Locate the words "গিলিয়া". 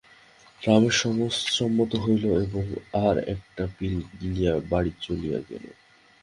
4.19-4.53